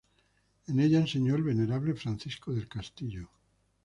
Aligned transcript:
En 0.67 0.79
ella 0.79 0.97
enseñó 0.99 1.35
el 1.35 1.43
Venerable 1.43 1.93
Francisco 1.93 2.51
del 2.55 2.67
Castillo. 2.67 3.29